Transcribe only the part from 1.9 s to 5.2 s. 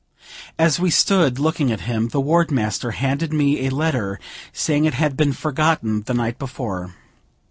the ward master handed me a letter, saying it had